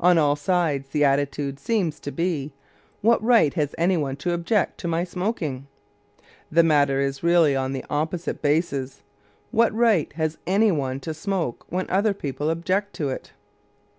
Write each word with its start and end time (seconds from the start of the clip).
On 0.00 0.16
all 0.16 0.34
sides 0.34 0.88
the 0.88 1.04
attitude 1.04 1.60
seems 1.60 2.00
to 2.00 2.10
be, 2.10 2.52
"What 3.02 3.22
right 3.22 3.52
has 3.52 3.74
any 3.76 3.98
one 3.98 4.16
to 4.16 4.32
object 4.32 4.78
to 4.78 4.88
my 4.88 5.04
smoking?" 5.04 5.66
The 6.50 6.62
matter 6.62 7.00
is 7.00 7.22
really 7.22 7.54
on 7.54 7.74
just 7.74 7.82
the 7.86 7.94
opposite 7.94 8.40
basis, 8.40 9.02
"What 9.50 9.74
right 9.74 10.10
has 10.14 10.38
any 10.46 10.72
one 10.72 11.00
to 11.00 11.12
smoke 11.12 11.66
when 11.68 11.84
other 11.90 12.14
people 12.14 12.48
object 12.48 12.94
to 12.94 13.10
it?" 13.10 13.32